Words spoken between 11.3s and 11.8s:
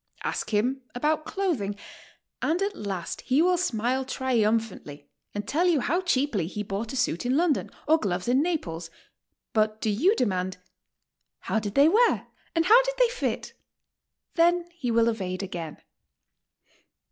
"How did